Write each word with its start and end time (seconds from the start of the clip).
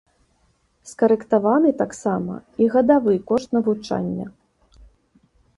Скарэктаваны 0.91 1.69
таксама 1.83 2.33
і 2.63 2.71
гадавы 2.77 3.13
кошт 3.33 3.47
навучання. 3.59 4.25